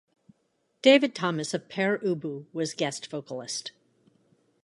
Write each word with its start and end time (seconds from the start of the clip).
David 0.81 1.13
Thomas 1.13 1.53
of 1.53 1.69
Pere 1.69 1.99
Ubu 1.99 2.47
was 2.53 2.73
guest 2.73 3.05
vocalist. 3.11 3.71